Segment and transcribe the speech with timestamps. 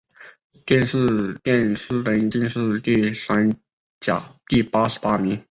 [0.65, 1.07] 殿试
[1.43, 1.79] 登
[2.31, 3.51] 进士第三
[3.99, 5.39] 甲第八十八名。